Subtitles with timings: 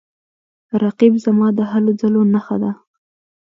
[0.83, 2.71] رقیب زما د هلو ځلو نښه ده